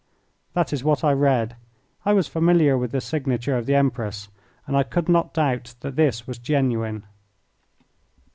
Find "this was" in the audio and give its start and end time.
5.95-6.39